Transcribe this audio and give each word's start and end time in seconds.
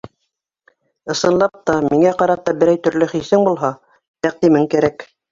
Ысынлап 1.15 1.59
та 1.69 1.75
миңә 1.87 2.13
ҡарата 2.21 2.55
берәй 2.63 2.79
төрлө 2.87 3.09
хисең 3.11 3.43
булһа, 3.49 3.69
тәҡдимең 4.29 4.65
кәрәк. 4.73 5.05